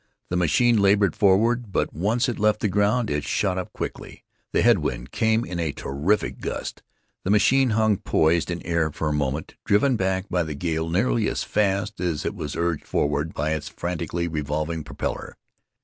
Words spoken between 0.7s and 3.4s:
labored forward, but once it left the ground it